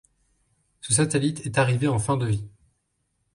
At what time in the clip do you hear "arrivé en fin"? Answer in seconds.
1.59-2.17